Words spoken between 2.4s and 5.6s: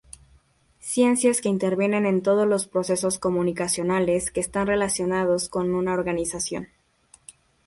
los procesos comunicacionales que están relacionados